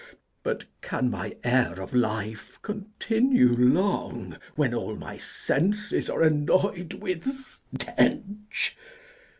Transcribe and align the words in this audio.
But 0.41 0.65
can 0.81 1.11
my 1.11 1.37
air 1.43 1.79
of 1.79 1.93
life 1.93 2.57
continue 2.63 3.55
long, 3.55 4.35
When 4.55 4.73
all 4.73 4.95
my 4.95 5.17
senses 5.17 6.09
are 6.09 6.23
annoy'd 6.23 6.93
with 6.95 7.25
stench? 7.27 8.75